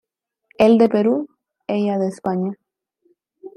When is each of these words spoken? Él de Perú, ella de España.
Él 0.57 0.79
de 0.79 0.89
Perú, 0.89 1.29
ella 1.67 1.99
de 1.99 2.07
España. 2.07 2.57